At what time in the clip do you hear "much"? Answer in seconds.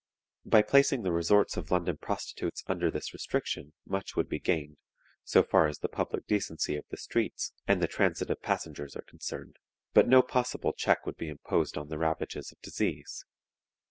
3.85-4.15